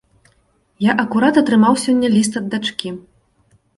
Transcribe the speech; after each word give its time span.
Я 0.85 0.95
акурат 1.03 1.35
атрымаў 1.41 1.73
сёння 1.85 2.07
ліст 2.15 2.33
ад 2.43 2.51
дачкі. 2.55 2.89